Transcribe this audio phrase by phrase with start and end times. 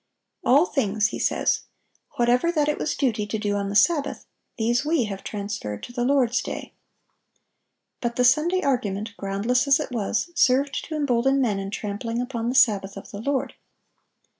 [0.43, 1.59] "All things," he says,
[2.15, 4.25] "whatever that it was duty to do on the Sabbath,
[4.57, 6.71] these we have transferred to the Lord's day."(1008)
[8.01, 12.49] But the Sunday argument, groundless as it was, served to embolden men in trampling upon
[12.49, 13.53] the Sabbath of the Lord.